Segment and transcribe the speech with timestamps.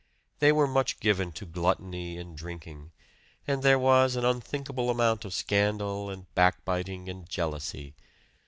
[0.39, 2.89] They were much given to gluttony and drinking;
[3.45, 7.93] and there was an unthinkable amount of scandal and backbiting and jealousy.